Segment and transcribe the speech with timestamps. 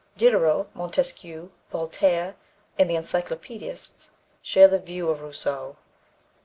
[0.17, 2.35] Diderot, Montesquieu, Voltaire
[2.79, 4.09] and the Encyclopedists
[4.41, 5.75] share the views of Rousseau.